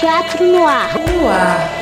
Teatro 0.00 0.44
no 0.46 0.66
ar. 0.66 0.98
No 0.98 1.28
ar. 1.28 1.81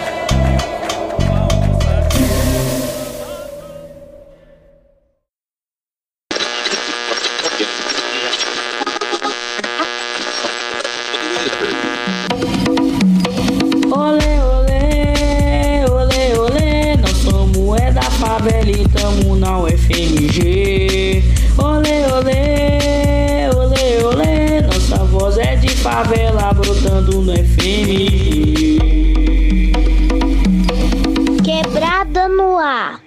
Favela 18.40 18.70
e 18.70 18.88
tamo 18.88 19.36
na 19.36 19.58
UFMG. 19.58 21.22
Olê, 21.58 22.06
olê, 22.06 23.50
olê, 23.54 24.02
olê, 24.02 24.60
nossa 24.62 25.04
voz 25.04 25.36
é 25.36 25.56
de 25.56 25.68
favela 25.68 26.50
brotando 26.54 27.20
no 27.20 27.32
FMG. 27.32 28.78
Quebrada 31.44 32.28
no 32.28 32.56
ar. 32.56 33.04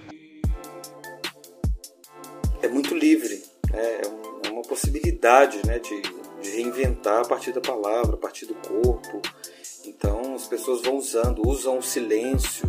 é 2.62 2.68
muito 2.68 2.94
livre, 2.95 3.44
né? 3.72 3.80
é, 3.80 4.02
é 4.48 4.52
uma 4.52 4.62
possibilidade 4.62 5.66
né, 5.66 5.80
de, 5.80 6.02
de 6.44 6.50
reinventar 6.52 7.22
a 7.22 7.26
partir 7.26 7.52
da 7.52 7.59
palavra, 7.59 8.14
a 8.14 8.18
partir 8.18 8.45
do 8.45 8.54
corpo. 8.54 9.20
Então 9.84 10.36
as 10.36 10.45
pessoas 10.45 10.84
vão 10.84 10.98
usando, 10.98 11.42
usam 11.48 11.80
o 11.80 11.81
silêncio, 11.81 12.68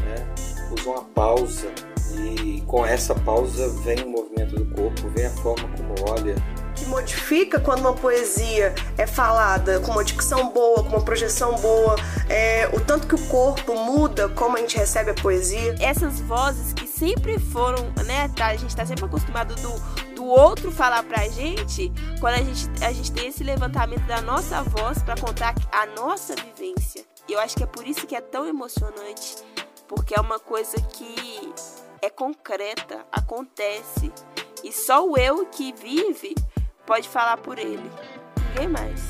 né? 0.00 0.34
usam 0.72 0.96
a 0.96 1.02
pausa 1.02 1.68
e 2.14 2.62
com 2.66 2.84
essa 2.84 3.14
pausa 3.14 3.68
vem 3.82 4.02
o 4.04 4.08
movimento 4.08 4.56
do 4.56 4.66
corpo, 4.74 5.08
vem 5.14 5.26
a 5.26 5.30
forma 5.30 5.68
como 5.76 6.10
olha. 6.10 6.34
que 6.74 6.84
modifica 6.86 7.58
quando 7.58 7.80
uma 7.80 7.94
poesia 7.94 8.74
é 8.98 9.06
falada 9.06 9.80
com 9.80 9.92
uma 9.92 10.04
dicção 10.04 10.50
boa, 10.50 10.82
com 10.82 10.90
uma 10.90 11.02
projeção 11.02 11.56
boa, 11.56 11.96
é, 12.28 12.68
o 12.72 12.80
tanto 12.80 13.06
que 13.06 13.14
o 13.14 13.26
corpo 13.28 13.74
muda 13.74 14.28
como 14.28 14.56
a 14.56 14.60
gente 14.60 14.76
recebe 14.76 15.10
a 15.10 15.14
poesia. 15.14 15.74
essas 15.80 16.20
vozes 16.20 16.72
que 16.72 16.86
sempre 16.86 17.38
foram, 17.38 17.90
né? 18.04 18.28
tá, 18.36 18.46
a 18.46 18.56
gente 18.56 18.74
tá 18.74 18.84
sempre 18.84 19.04
acostumado 19.04 19.54
do, 19.56 20.14
do 20.14 20.24
outro 20.24 20.70
falar 20.70 21.02
pra 21.02 21.28
gente, 21.28 21.92
quando 22.20 22.34
a 22.34 22.42
gente, 22.42 22.70
a 22.84 22.92
gente 22.92 23.12
tem 23.12 23.28
esse 23.28 23.44
levantamento 23.44 24.06
da 24.06 24.20
nossa 24.20 24.62
voz 24.62 25.02
pra 25.02 25.16
contar 25.16 25.54
a 25.72 25.86
nossa 25.86 26.34
vivência. 26.34 27.04
E 27.28 27.32
eu 27.32 27.40
acho 27.40 27.56
que 27.56 27.62
é 27.62 27.66
por 27.66 27.86
isso 27.86 28.06
que 28.06 28.14
é 28.14 28.20
tão 28.20 28.46
emocionante, 28.46 29.36
porque 29.88 30.14
é 30.16 30.20
uma 30.20 30.38
coisa 30.38 30.80
que 30.80 31.52
é 32.02 32.10
concreta, 32.10 33.06
acontece. 33.10 34.12
E 34.62 34.72
só 34.72 35.06
o 35.06 35.16
eu 35.16 35.46
que 35.46 35.72
vive 35.72 36.34
pode 36.86 37.08
falar 37.08 37.36
por 37.38 37.58
ele. 37.58 37.90
Ninguém 38.48 38.68
mais. 38.68 39.00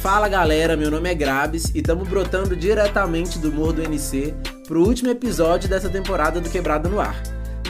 Fala 0.00 0.28
galera, 0.28 0.76
meu 0.76 0.90
nome 0.90 1.10
é 1.10 1.14
Grabs 1.14 1.70
e 1.74 1.78
estamos 1.78 2.06
brotando 2.06 2.54
diretamente 2.54 3.38
do 3.38 3.50
Morro 3.50 3.74
do 3.74 3.82
NC 3.82 4.34
pro 4.66 4.82
último 4.84 5.10
episódio 5.10 5.68
dessa 5.68 5.88
temporada 5.88 6.40
do 6.40 6.50
Quebrada 6.50 6.88
no 6.88 7.00
Ar. 7.00 7.16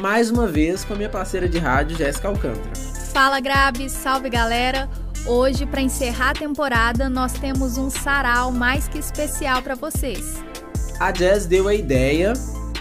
Mais 0.00 0.30
uma 0.30 0.46
vez 0.46 0.84
com 0.84 0.94
a 0.94 0.96
minha 0.96 1.08
parceira 1.08 1.48
de 1.48 1.58
rádio, 1.58 1.96
Jéssica 1.96 2.28
Alcântara. 2.28 2.74
Fala 3.12 3.38
Grabs, 3.38 3.92
salve 3.92 4.28
galera! 4.28 4.88
Hoje, 5.26 5.64
para 5.64 5.80
encerrar 5.80 6.30
a 6.30 6.34
temporada, 6.34 7.08
nós 7.08 7.32
temos 7.34 7.78
um 7.78 7.88
sarau 7.88 8.50
mais 8.50 8.88
que 8.88 8.98
especial 8.98 9.62
para 9.62 9.74
vocês. 9.74 10.42
A 11.00 11.10
Jazz 11.10 11.46
deu 11.46 11.66
a 11.66 11.74
ideia 11.74 12.34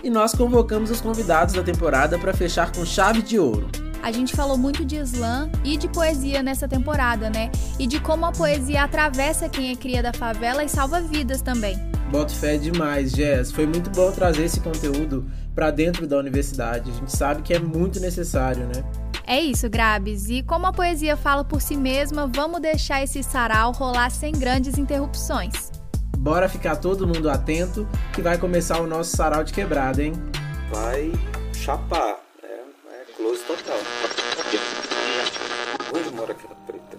e 0.04 0.10
nós 0.10 0.34
convocamos 0.36 0.92
os 0.92 1.00
convidados 1.00 1.56
da 1.56 1.64
temporada 1.64 2.20
para 2.20 2.34
fechar 2.34 2.72
com 2.72 2.86
chave 2.86 3.22
de 3.22 3.40
ouro. 3.40 3.68
A 4.04 4.12
gente 4.12 4.36
falou 4.36 4.58
muito 4.58 4.84
de 4.84 4.98
slam 4.98 5.50
e 5.64 5.78
de 5.78 5.88
poesia 5.88 6.44
nessa 6.44 6.68
temporada, 6.68 7.30
né? 7.30 7.50
E 7.80 7.88
de 7.88 8.02
como 8.02 8.26
a 8.26 8.34
poesia 8.34 8.84
atravessa 8.84 9.48
quem 9.48 9.72
é 9.72 9.76
cria 9.76 10.04
da 10.04 10.12
favela 10.12 10.62
e 10.62 10.68
salva 10.68 11.00
vidas 11.00 11.42
também. 11.42 11.78
Boto 12.12 12.34
fé 12.34 12.58
demais, 12.58 13.14
Jazz. 13.14 13.50
Foi 13.52 13.66
muito 13.66 13.90
bom 13.92 14.12
trazer 14.12 14.44
esse 14.44 14.60
conteúdo 14.60 15.26
para 15.56 15.72
dentro 15.72 16.06
da 16.06 16.18
universidade. 16.18 16.92
A 16.92 16.94
gente 16.94 17.16
sabe 17.16 17.42
que 17.44 17.54
é 17.54 17.60
muito 17.60 18.00
necessário, 18.02 18.68
né? 18.68 18.84
É 19.26 19.40
isso, 19.40 19.70
Grabs. 19.70 20.30
E 20.30 20.44
como 20.44 20.68
a 20.68 20.74
poesia 20.74 21.16
fala 21.16 21.46
por 21.46 21.62
si 21.62 21.78
mesma, 21.78 22.28
vamos 22.28 22.62
deixar 22.62 23.02
esse 23.02 23.24
sarau 23.24 23.72
rolar 23.72 24.10
sem 24.10 24.34
grandes 24.34 24.78
interrupções. 24.78 25.72
Bora 26.24 26.48
ficar 26.48 26.78
todo 26.78 27.06
mundo 27.06 27.30
atento 27.30 27.86
que 28.14 28.22
vai 28.22 28.38
começar 28.38 28.80
o 28.80 28.88
nosso 28.88 29.14
sarau 29.14 29.44
de 29.44 29.52
quebrada, 29.52 30.02
hein? 30.02 30.14
Vai 30.72 31.12
chapar, 31.54 32.18
né? 32.42 32.50
é 32.94 33.14
close 33.18 33.44
total. 33.44 33.76
Onde 35.94 36.16
mora 36.16 36.32
aquela 36.32 36.56
preta? 36.66 36.98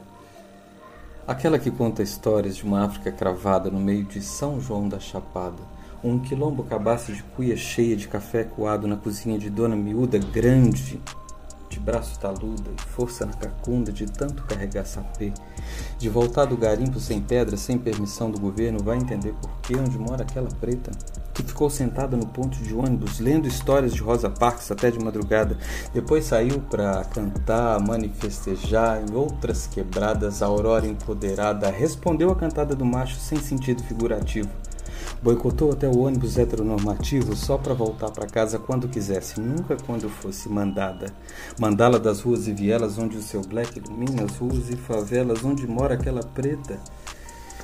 Aquela 1.26 1.58
que 1.58 1.70
conta 1.70 2.02
histórias 2.02 2.54
de 2.54 2.64
uma 2.64 2.84
África 2.84 3.10
cravada 3.10 3.70
no 3.70 3.80
meio 3.80 4.04
de 4.04 4.20
São 4.20 4.60
João 4.60 4.90
da 4.90 5.00
Chapada. 5.00 5.62
Um 6.04 6.18
quilombo 6.18 6.62
cabaço 6.62 7.10
de 7.10 7.22
cuia 7.22 7.56
cheia 7.56 7.96
de 7.96 8.06
café 8.06 8.44
coado 8.44 8.86
na 8.86 8.96
cozinha 8.98 9.38
de 9.38 9.48
Dona 9.48 9.74
Miúda 9.74 10.18
grande, 10.18 11.00
de 11.68 11.80
braço 11.80 12.18
taluda 12.18 12.70
e 12.76 12.82
força 12.90 13.26
na 13.26 13.32
cacunda 13.32 13.92
de 13.92 14.06
tanto 14.06 14.42
carregar 14.44 14.84
sapê. 14.84 15.32
De 15.98 16.08
voltar 16.08 16.44
do 16.44 16.56
garimpo 16.56 17.00
sem 17.00 17.20
pedra, 17.20 17.56
sem 17.56 17.78
permissão 17.78 18.30
do 18.30 18.40
governo, 18.40 18.82
vai 18.82 18.96
entender 18.96 19.34
por 19.34 19.50
que 19.60 19.76
onde 19.76 19.98
mora 19.98 20.22
aquela 20.22 20.48
preta 20.60 20.90
que 21.34 21.42
ficou 21.42 21.68
sentada 21.68 22.16
no 22.16 22.26
ponto 22.26 22.56
de 22.58 22.72
ônibus 22.72 23.18
lendo 23.18 23.48
histórias 23.48 23.92
de 23.92 24.00
Rosa 24.00 24.30
Parks 24.30 24.70
até 24.70 24.90
de 24.90 25.00
madrugada. 25.00 25.58
Depois 25.92 26.24
saiu 26.24 26.60
para 26.60 27.04
cantar, 27.04 27.80
manifestejar 27.80 29.02
em 29.02 29.14
outras 29.14 29.66
quebradas. 29.66 30.42
A 30.42 30.46
aurora 30.46 30.86
empoderada 30.86 31.70
respondeu 31.70 32.30
a 32.30 32.36
cantada 32.36 32.76
do 32.76 32.84
macho 32.84 33.16
sem 33.16 33.38
sentido 33.38 33.82
figurativo. 33.82 34.48
Boicotou 35.24 35.72
até 35.72 35.88
o 35.88 36.00
ônibus 36.00 36.36
heteronormativo 36.36 37.34
só 37.34 37.56
para 37.56 37.72
voltar 37.72 38.10
para 38.10 38.26
casa 38.26 38.58
quando 38.58 38.90
quisesse, 38.90 39.40
nunca 39.40 39.74
quando 39.74 40.06
fosse 40.06 40.50
mandada. 40.50 41.14
Mandá-la 41.58 41.96
das 41.96 42.20
ruas 42.20 42.46
e 42.46 42.52
vielas 42.52 42.98
onde 42.98 43.16
o 43.16 43.22
seu 43.22 43.40
black 43.40 43.78
ilumina 43.78 44.24
as 44.24 44.36
ruas 44.36 44.68
e 44.68 44.76
favelas 44.76 45.42
onde 45.42 45.66
mora 45.66 45.94
aquela 45.94 46.20
preta 46.22 46.78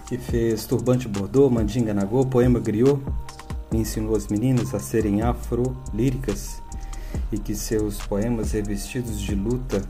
que 0.06 0.16
fez 0.16 0.64
turbante 0.64 1.06
bordô, 1.06 1.50
mandinga 1.50 1.92
nagô, 1.92 2.24
poema 2.24 2.58
griot, 2.58 2.98
e 3.70 3.76
ensinou 3.76 4.16
as 4.16 4.28
meninas 4.28 4.74
a 4.74 4.80
serem 4.80 5.20
afro-líricas 5.20 6.62
e 7.30 7.38
que 7.38 7.54
seus 7.54 7.98
poemas 7.98 8.52
revestidos 8.52 9.20
de 9.20 9.34
luta 9.34 9.82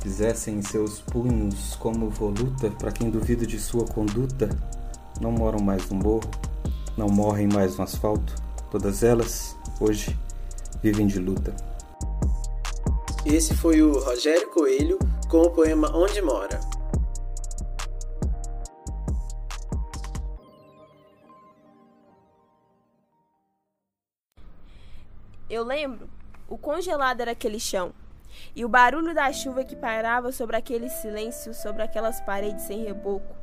fizessem 0.00 0.56
em 0.56 0.62
seus 0.62 0.98
punhos 1.00 1.76
como 1.76 2.10
voluta 2.10 2.72
para 2.72 2.90
quem 2.90 3.08
duvida 3.08 3.46
de 3.46 3.60
sua 3.60 3.84
conduta. 3.84 4.50
Não 5.20 5.30
moram 5.30 5.60
mais 5.60 5.88
no 5.88 5.96
morro, 5.96 6.28
não 6.96 7.08
morrem 7.08 7.46
mais 7.46 7.76
no 7.76 7.84
asfalto. 7.84 8.34
Todas 8.70 9.02
elas, 9.02 9.56
hoje, 9.80 10.18
vivem 10.82 11.06
de 11.06 11.18
luta. 11.18 11.54
Esse 13.24 13.54
foi 13.54 13.82
o 13.82 13.98
Rogério 14.00 14.50
Coelho 14.50 14.98
com 15.28 15.42
o 15.42 15.50
poema 15.50 15.94
Onde 15.96 16.20
Mora. 16.22 16.60
Eu 25.48 25.62
lembro 25.64 26.08
o 26.52 26.58
congelado 26.58 27.22
era 27.22 27.30
aquele 27.30 27.58
chão. 27.58 27.94
E 28.54 28.62
o 28.62 28.68
barulho 28.68 29.14
da 29.14 29.32
chuva 29.32 29.64
que 29.64 29.74
parava 29.74 30.30
sobre 30.32 30.54
aquele 30.54 30.90
silêncio, 30.90 31.54
sobre 31.54 31.82
aquelas 31.82 32.20
paredes 32.20 32.64
sem 32.64 32.84
reboco. 32.84 33.41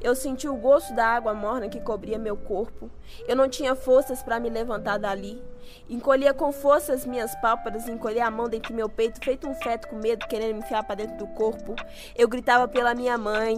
Eu 0.00 0.14
senti 0.14 0.48
o 0.48 0.56
gosto 0.56 0.94
da 0.94 1.06
água 1.06 1.34
morna 1.34 1.68
que 1.68 1.80
cobria 1.80 2.18
meu 2.18 2.36
corpo. 2.36 2.90
Eu 3.26 3.36
não 3.36 3.48
tinha 3.48 3.74
forças 3.74 4.22
para 4.22 4.40
me 4.40 4.48
levantar 4.48 4.98
dali. 4.98 5.42
Encolhia 5.88 6.32
com 6.32 6.52
força 6.52 6.92
as 6.92 7.04
minhas 7.04 7.34
pálpebras, 7.36 7.88
encolhia 7.88 8.26
a 8.26 8.30
mão 8.30 8.48
dentro 8.48 8.72
do 8.72 8.76
meu 8.76 8.88
peito, 8.88 9.22
feito 9.22 9.48
um 9.48 9.54
feto 9.54 9.88
com 9.88 9.96
medo, 9.96 10.26
querendo 10.26 10.54
me 10.54 10.60
enfiar 10.60 10.84
para 10.84 10.96
dentro 10.96 11.16
do 11.18 11.26
corpo. 11.28 11.74
Eu 12.16 12.28
gritava 12.28 12.66
pela 12.68 12.94
minha 12.94 13.18
mãe: 13.18 13.56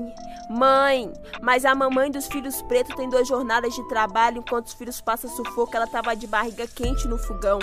Mãe! 0.50 1.12
Mas 1.41 1.64
a 1.64 1.75
mamãe 1.75 2.11
dos 2.11 2.26
filhos 2.26 2.61
pretos 2.62 2.94
tem 2.96 3.08
duas 3.08 3.29
jornadas 3.29 3.75
de 3.75 3.87
trabalho, 3.88 4.38
enquanto 4.38 4.67
os 4.67 4.75
filhos 4.75 5.00
passam 5.00 5.31
sufoco, 5.31 5.76
ela 5.76 5.87
tava 5.87 6.14
de 6.14 6.26
barriga 6.26 6.67
quente 6.67 7.06
no 7.06 7.19
fogão, 7.19 7.58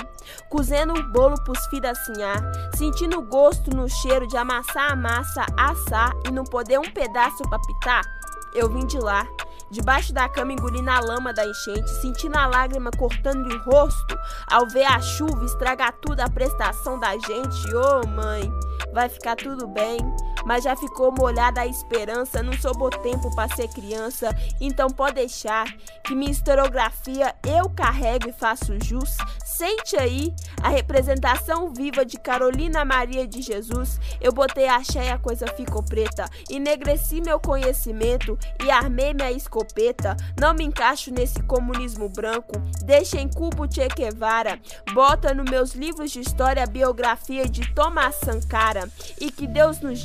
cozendo 0.50 0.94
um 0.94 1.12
bolo 1.12 1.36
pros 1.44 1.66
filhos 1.68 1.90
assinhar, 1.90 2.42
sentindo 2.76 3.20
o 3.20 3.22
gosto 3.22 3.76
no 3.76 3.90
cheiro 3.90 4.28
de 4.28 4.38
amassar 4.38 4.92
a 4.92 4.96
massa, 4.96 5.46
assar 5.58 6.12
e 6.28 6.32
não 6.32 6.44
poder 6.44 6.80
um 6.80 6.92
pedaço 6.92 7.44
pra 7.50 7.60
pitar. 7.60 8.19
Eu 8.54 8.70
vim 8.70 8.86
de 8.86 8.98
lá, 8.98 9.28
debaixo 9.70 10.14
da 10.14 10.28
cama 10.28 10.54
engolindo 10.54 10.90
a 10.90 11.00
lama 11.00 11.32
da 11.34 11.46
enchente, 11.46 11.90
sentindo 12.02 12.36
a 12.38 12.48
lágrima 12.48 12.90
cortando 12.98 13.48
o 13.48 13.64
rosto, 13.70 14.18
ao 14.48 14.68
ver 14.68 14.86
a 14.86 15.00
chuva 15.00 15.46
estragar 15.46 15.94
tudo 16.02 16.20
a 16.22 16.30
prestação 16.30 17.00
da 17.00 17.12
gente. 17.18 17.76
Ô 17.76 18.02
oh, 18.04 18.08
mãe, 18.08 18.52
vai 18.94 19.08
ficar 19.10 19.36
tudo 19.36 19.68
bem, 19.68 19.98
mas 20.46 20.64
já 20.64 20.76
ficou 20.76 21.12
molhada 21.12 21.62
a 21.62 21.68
esperança. 21.68 22.44
Não 22.44 22.54
sobrou 22.54 22.90
tempo 22.90 23.34
para 23.36 23.54
ser 23.56 23.68
criança, 23.70 24.36
então 24.60 24.90
pode 24.90 25.16
deixar 25.16 25.66
que 26.04 26.16
minha 26.16 26.32
historiografia 26.32 27.36
eu 27.46 27.70
carrego 27.70 28.30
e 28.30 28.34
faço 28.34 28.74
jus. 28.84 29.18
Sente 29.46 29.98
aí 29.98 30.34
a 30.64 30.70
representação 30.70 31.74
viva 31.74 32.06
de 32.06 32.18
Carolina 32.18 32.86
Maria 32.86 33.28
de 33.28 33.42
Jesus. 33.42 34.00
Eu 34.22 34.32
botei 34.32 34.68
axé 34.68 35.08
e 35.08 35.10
a 35.10 35.18
coisa 35.18 35.48
ficou 35.48 35.84
preta. 35.84 36.26
Enegreci 36.50 37.22
meu 37.22 37.40
conhecimento 37.40 38.38
e 38.64 38.72
armei 38.72 39.14
minha 39.14 39.32
escopeta. 39.32 40.16
Não 40.40 40.54
me 40.54 40.64
encaixo 40.64 41.14
nesse 41.14 41.42
comunismo 41.44 42.08
branco. 42.08 42.54
Deixa 42.86 43.20
em 43.20 43.28
cubo 43.28 43.72
Che 43.72 43.88
Guevara. 43.90 44.60
Bota 44.94 45.34
nos 45.34 45.50
meus 45.50 45.74
livros 45.74 46.12
de 46.12 46.22
história 46.22 46.64
a 46.64 46.68
biografia 46.68 47.48
de 47.48 47.70
Thomas 47.74 48.16
Sankara. 48.16 48.90
E 49.20 49.30
que 49.32 49.46
Deus 49.46 49.82
nos 49.82 50.00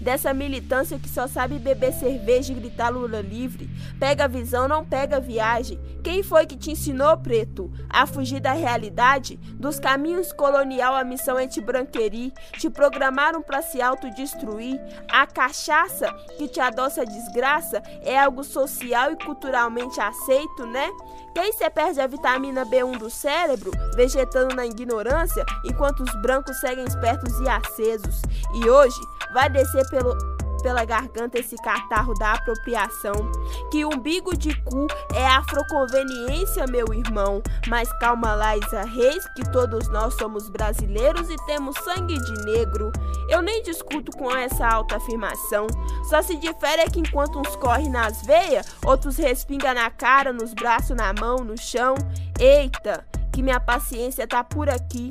dessa 0.00 0.34
militância 0.34 0.98
que 0.98 1.08
só 1.08 1.26
sabe 1.26 1.58
beber 1.58 1.92
cerveja 1.92 2.52
e 2.52 2.56
gritar 2.56 2.90
Lula 2.90 3.20
livre. 3.20 3.68
Pega 3.98 4.28
visão, 4.28 4.66
não 4.66 4.84
pega 4.84 5.20
viagem. 5.20 5.78
Quem 6.02 6.22
foi 6.22 6.46
que 6.46 6.56
te 6.56 6.72
ensinou, 6.72 7.16
preto, 7.16 7.72
a 7.88 8.06
fugir 8.06 8.40
da 8.40 8.52
realidade? 8.52 9.36
Dos 9.36 9.78
caminhos 9.78 10.32
colonial, 10.32 10.94
a 10.94 11.04
missão 11.04 11.38
é. 11.38 11.46
Te 11.46 12.70
programaram 12.70 13.42
para 13.42 13.62
se 13.62 13.80
autodestruir. 13.80 14.80
A 15.10 15.26
cachaça 15.26 16.12
que 16.36 16.48
te 16.48 16.60
adoça 16.60 17.02
a 17.02 17.04
desgraça 17.04 17.82
é 18.02 18.18
algo 18.18 18.42
social 18.42 19.12
e 19.12 19.16
culturalmente 19.16 20.00
aceito, 20.00 20.66
né? 20.66 20.88
Quem 21.34 21.52
se 21.52 21.68
perde 21.70 22.00
a 22.00 22.06
vitamina 22.06 22.66
B1 22.66 22.98
do 22.98 23.08
cérebro, 23.08 23.70
vegetando 23.94 24.54
na 24.54 24.66
ignorância, 24.66 25.44
enquanto 25.64 26.00
os 26.00 26.22
brancos 26.22 26.58
seguem 26.60 26.84
espertos 26.84 27.38
e 27.40 27.48
acesos. 27.48 28.22
E 28.54 28.68
hoje 28.68 29.00
vai 29.32 29.41
descer 29.48 29.88
pelo 29.90 30.16
pela 30.62 30.84
garganta 30.84 31.38
esse 31.38 31.56
catarro 31.56 32.14
da 32.14 32.32
apropriação. 32.32 33.30
Que 33.70 33.84
umbigo 33.84 34.36
de 34.36 34.54
cu 34.62 34.86
é 35.14 35.26
afroconveniência, 35.26 36.66
meu 36.66 36.86
irmão. 36.94 37.42
Mas 37.68 37.92
calma 37.98 38.34
lá, 38.34 38.56
Isa 38.56 38.84
Reis, 38.84 39.26
que 39.34 39.42
todos 39.50 39.88
nós 39.88 40.14
somos 40.14 40.48
brasileiros 40.48 41.28
e 41.28 41.36
temos 41.46 41.76
sangue 41.78 42.18
de 42.18 42.44
negro. 42.44 42.92
Eu 43.28 43.42
nem 43.42 43.62
discuto 43.62 44.16
com 44.16 44.30
essa 44.34 44.66
alta 44.66 44.96
afirmação. 44.96 45.66
Só 46.08 46.22
se 46.22 46.36
difere 46.36 46.82
é 46.82 46.88
que 46.88 47.00
enquanto 47.00 47.38
uns 47.38 47.56
correm 47.56 47.90
nas 47.90 48.24
veias, 48.24 48.66
outros 48.84 49.16
respinga 49.16 49.74
na 49.74 49.90
cara, 49.90 50.32
nos 50.32 50.54
braços, 50.54 50.96
na 50.96 51.12
mão, 51.12 51.38
no 51.38 51.58
chão. 51.58 51.94
Eita, 52.38 53.04
que 53.32 53.42
minha 53.42 53.60
paciência 53.60 54.26
tá 54.26 54.44
por 54.44 54.68
aqui. 54.68 55.08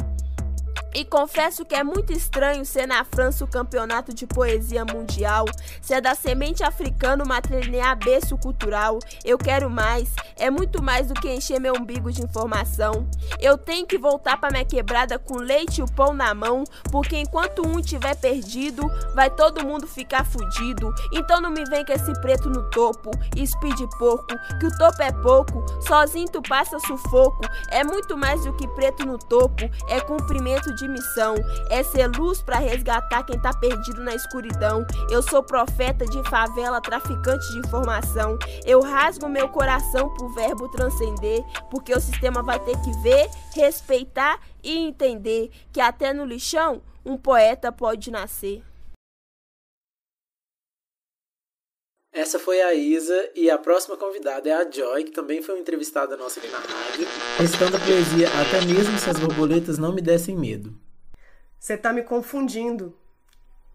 E 0.94 1.06
confesso 1.06 1.64
que 1.64 1.74
é 1.74 1.84
muito 1.84 2.12
estranho 2.12 2.66
ser 2.66 2.86
na 2.86 3.06
França 3.06 3.46
o 3.46 3.48
campeonato 3.48 4.14
de 4.14 4.28
poesia 4.28 4.84
mundial, 4.84 5.46
ser 5.82 6.02
da 6.02 6.14
semente 6.14 6.64
africana 6.64 7.24
uma 7.24 7.42
treinear 7.42 7.98
berço 7.98 8.38
cultural. 8.38 9.00
Eu 9.24 9.38
quero 9.38 9.70
mais, 9.70 10.10
é 10.38 10.50
muito 10.50 10.84
mais 10.84 11.08
do 11.08 11.14
que 11.14 11.34
encher 11.34 11.60
meu 11.60 11.76
umbigo 11.76 12.12
de 12.12 12.22
informação. 12.22 13.08
Eu 13.40 13.58
tenho 13.58 13.88
que 13.88 13.98
voltar 13.98 14.38
para 14.38 14.52
minha 14.52 14.66
quebrada 14.66 15.18
com 15.18 15.38
leite 15.38 15.80
e 15.80 15.84
o 15.84 15.92
pão 15.92 16.14
na 16.14 16.34
mão, 16.34 16.64
porque 16.92 17.18
enquanto 17.18 17.66
um 17.66 17.80
tiver 17.80 18.16
perdido, 18.16 18.84
vai 19.16 19.30
todo 19.30 19.66
mundo 19.66 19.88
ficar 19.88 20.26
fudido. 20.26 20.94
Então 21.14 21.40
não 21.40 21.52
me 21.52 21.64
vem 21.66 21.86
com 21.86 21.94
esse 21.94 22.12
preto 22.22 22.50
no 22.50 22.70
topo, 22.70 23.12
speed 23.38 23.80
pouco, 23.98 24.28
que 24.60 24.66
o 24.66 24.78
topo 24.78 25.02
é 25.02 25.12
pouco, 25.12 25.66
sozinho 25.88 26.28
tu 26.30 26.42
passa 26.42 26.78
sufoco. 26.80 27.42
É 27.70 27.84
muito 27.84 28.18
mais 28.18 28.44
do 28.44 28.54
que 28.54 28.68
preto 28.70 29.06
no 29.06 29.18
topo, 29.18 29.70
é 29.88 30.02
cumprimento 30.02 30.74
de 30.76 30.81
missão 30.88 31.36
é 31.70 31.84
ser 31.84 32.08
luz 32.08 32.42
para 32.42 32.58
resgatar 32.58 33.24
quem 33.24 33.40
tá 33.40 33.54
perdido 33.54 34.02
na 34.02 34.14
escuridão. 34.16 34.86
Eu 35.10 35.22
sou 35.22 35.44
profeta 35.44 36.06
de 36.06 36.30
favela, 36.30 36.82
traficante 36.82 37.52
de 37.52 37.60
informação. 37.60 38.38
Eu 38.66 38.82
rasgo 38.82 39.30
meu 39.30 39.50
coração 39.50 40.14
pro 40.14 40.34
verbo 40.34 40.70
transcender, 40.70 41.44
porque 41.70 41.94
o 41.94 42.02
sistema 42.02 42.42
vai 42.42 42.60
ter 42.60 42.78
que 42.82 42.92
ver, 43.02 43.30
respeitar 43.54 44.40
e 44.64 44.78
entender 44.78 45.50
que 45.72 45.82
até 45.82 46.14
no 46.14 46.26
lixão 46.26 46.82
um 47.06 47.18
poeta 47.18 47.72
pode 47.72 48.12
nascer. 48.12 48.64
Essa 52.14 52.38
foi 52.38 52.62
a 52.62 52.74
Isa 52.74 53.30
e 53.34 53.50
a 53.50 53.58
próxima 53.58 53.96
convidada 53.96 54.50
é 54.50 54.54
a 54.54 54.70
Joy, 54.70 55.06
que 55.06 55.12
também 55.12 55.42
foi 55.42 55.56
uma 55.56 55.62
entrevistada 55.62 56.18
nossa 56.18 56.42
aqui 56.42 56.50
na 56.50 56.60
rádio, 56.60 57.08
recitando 57.38 57.78
a 57.78 57.80
poesia 57.80 58.28
Até 58.42 58.66
mesmo 58.66 59.00
se 59.00 59.10
as 59.10 59.18
borboletas 59.18 59.78
não 59.78 59.94
me 59.94 60.02
dessem 60.02 60.38
medo. 60.38 60.78
Você 61.58 61.78
tá 61.78 61.94
me 61.94 62.04
confundindo. 62.04 62.94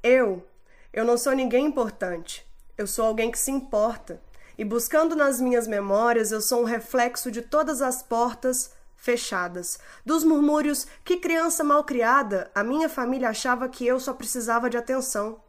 Eu, 0.03 0.47
eu 0.93 1.03
não 1.03 1.17
sou 1.17 1.33
ninguém 1.33 1.65
importante. 1.65 2.47
Eu 2.77 2.87
sou 2.87 3.06
alguém 3.06 3.31
que 3.31 3.38
se 3.38 3.50
importa. 3.50 4.21
E 4.59 4.65
buscando 4.67 5.17
nas 5.17 5.41
minhas 5.41 5.67
memórias, 5.67 6.31
eu 6.31 6.43
sou 6.43 6.61
um 6.61 6.65
reflexo 6.65 7.31
de 7.31 7.41
todas 7.41 7.81
as 7.81 8.03
portas 8.03 8.71
fechadas, 8.97 9.79
dos 10.05 10.25
murmúrios 10.25 10.87
que 11.05 11.19
criança 11.19 11.62
mal 11.62 11.85
criada, 11.85 12.50
a 12.55 12.65
minha 12.65 12.89
família 12.89 13.29
achava 13.29 13.69
que 13.69 13.87
eu 13.87 14.00
só 14.00 14.12
precisava 14.12 14.69
de 14.69 14.77
atenção. 14.77 15.41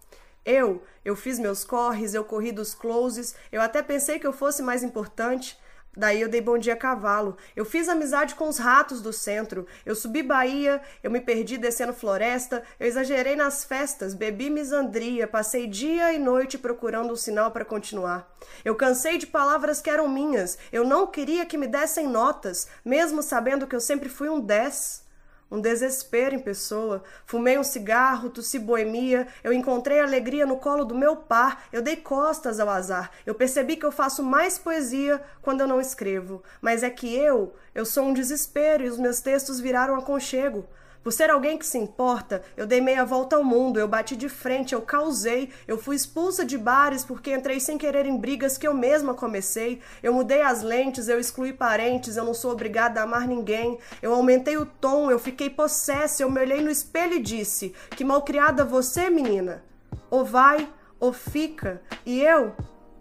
Eu, 0.47 0.81
eu 1.03 1.13
fiz 1.13 1.37
meus 1.37 1.65
corres, 1.65 2.13
eu 2.13 2.23
corri 2.23 2.53
dos 2.53 2.73
closes, 2.73 3.35
eu 3.51 3.61
até 3.61 3.83
pensei 3.83 4.17
que 4.17 4.25
eu 4.25 4.31
fosse 4.31 4.63
mais 4.63 4.81
importante. 4.81 5.59
Daí 5.93 6.21
eu 6.21 6.29
dei 6.29 6.39
bom 6.39 6.57
dia 6.57 6.71
a 6.71 6.77
cavalo. 6.77 7.35
Eu 7.53 7.65
fiz 7.65 7.89
amizade 7.89 8.33
com 8.33 8.47
os 8.47 8.57
ratos 8.57 9.01
do 9.01 9.11
centro. 9.11 9.67
Eu 9.85 9.93
subi 9.93 10.23
Bahia, 10.23 10.81
eu 11.03 11.11
me 11.11 11.19
perdi 11.19 11.57
descendo 11.57 11.91
floresta, 11.91 12.63
eu 12.79 12.87
exagerei 12.87 13.35
nas 13.35 13.65
festas, 13.65 14.13
bebi 14.13 14.49
misandria, 14.49 15.27
passei 15.27 15.67
dia 15.67 16.13
e 16.13 16.17
noite 16.17 16.57
procurando 16.57 17.11
um 17.11 17.15
sinal 17.17 17.51
para 17.51 17.65
continuar. 17.65 18.33
Eu 18.63 18.73
cansei 18.73 19.17
de 19.17 19.27
palavras 19.27 19.81
que 19.81 19.89
eram 19.89 20.07
minhas. 20.07 20.57
Eu 20.71 20.85
não 20.85 21.07
queria 21.07 21.45
que 21.45 21.57
me 21.57 21.67
dessem 21.67 22.07
notas, 22.07 22.69
mesmo 22.85 23.21
sabendo 23.21 23.67
que 23.67 23.75
eu 23.75 23.81
sempre 23.81 24.07
fui 24.07 24.29
um 24.29 24.39
dez 24.39 25.05
um 25.49 25.61
desespero 25.61 26.35
em 26.35 26.39
pessoa. 26.39 27.03
Fumei 27.25 27.57
um 27.57 27.63
cigarro, 27.63 28.29
tossi 28.29 28.59
boemia, 28.59 29.27
eu 29.43 29.53
encontrei 29.53 29.99
alegria 29.99 30.45
no 30.45 30.57
colo 30.57 30.83
do 30.83 30.95
meu 30.95 31.15
par, 31.15 31.65
eu 31.71 31.81
dei 31.81 31.95
costas 31.95 32.59
ao 32.59 32.69
azar. 32.69 33.11
Eu 33.25 33.35
percebi 33.35 33.75
que 33.75 33.85
eu 33.85 33.91
faço 33.91 34.23
mais 34.23 34.57
poesia 34.57 35.21
quando 35.41 35.61
eu 35.61 35.67
não 35.67 35.81
escrevo. 35.81 36.43
Mas 36.61 36.83
é 36.83 36.89
que 36.89 37.15
eu, 37.15 37.53
eu 37.73 37.85
sou 37.85 38.05
um 38.05 38.13
desespero 38.13 38.83
e 38.83 38.89
os 38.89 38.97
meus 38.97 39.21
textos 39.21 39.59
viraram 39.59 39.95
aconchego. 39.95 40.67
Por 41.03 41.13
ser 41.13 41.29
alguém 41.29 41.57
que 41.57 41.65
se 41.65 41.77
importa, 41.77 42.41
eu 42.55 42.67
dei 42.67 42.81
meia 42.81 43.05
volta 43.05 43.35
ao 43.35 43.43
mundo, 43.43 43.79
eu 43.79 43.87
bati 43.87 44.15
de 44.15 44.27
frente, 44.27 44.73
eu 44.73 44.81
causei, 44.81 45.49
eu 45.67 45.77
fui 45.77 45.95
expulsa 45.95 46.43
de 46.43 46.57
bares 46.57 47.05
porque 47.05 47.33
entrei 47.33 47.59
sem 47.59 47.77
querer 47.77 48.05
em 48.05 48.17
brigas 48.17 48.57
que 48.57 48.67
eu 48.67 48.73
mesma 48.73 49.13
comecei, 49.13 49.81
eu 50.03 50.13
mudei 50.13 50.41
as 50.41 50.61
lentes, 50.61 51.07
eu 51.07 51.19
excluí 51.19 51.53
parentes, 51.53 52.17
eu 52.17 52.25
não 52.25 52.33
sou 52.33 52.51
obrigada 52.51 52.99
a 52.99 53.03
amar 53.03 53.27
ninguém, 53.27 53.77
eu 54.01 54.13
aumentei 54.13 54.57
o 54.57 54.65
tom, 54.65 55.09
eu 55.09 55.19
fiquei 55.19 55.49
possessa, 55.49 56.23
eu 56.23 56.29
me 56.29 56.41
olhei 56.41 56.61
no 56.61 56.69
espelho 56.69 57.13
e 57.13 57.21
disse: 57.21 57.73
Que 57.91 58.03
malcriada 58.03 58.65
você, 58.65 59.09
menina! 59.09 59.63
Ou 60.09 60.23
vai, 60.23 60.69
ou 60.99 61.13
fica, 61.13 61.81
e 62.05 62.21
eu 62.21 62.55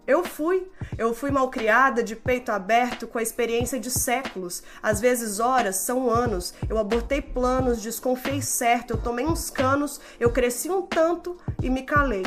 eu 0.07 0.23
fui. 0.23 0.65
Eu 0.97 1.13
fui 1.13 1.29
malcriada, 1.29 2.01
de 2.01 2.15
peito 2.15 2.49
aberto, 2.49 3.05
com 3.05 3.19
a 3.19 3.21
experiência 3.21 3.77
de 3.77 3.91
séculos. 3.91 4.63
Às 4.81 5.01
vezes 5.01 5.39
horas, 5.39 5.75
são 5.75 6.09
anos. 6.09 6.53
Eu 6.69 6.77
abortei 6.77 7.21
planos, 7.21 7.81
desconfiei 7.81 8.41
certo, 8.41 8.91
eu 8.91 8.97
tomei 8.97 9.25
uns 9.25 9.49
canos, 9.49 9.99
eu 10.17 10.31
cresci 10.31 10.69
um 10.69 10.81
tanto 10.81 11.37
e 11.61 11.69
me 11.69 11.83
calei. 11.83 12.23